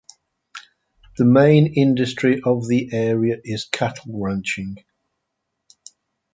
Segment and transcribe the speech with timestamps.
[1.19, 4.77] The main industry of the area is cattle ranching.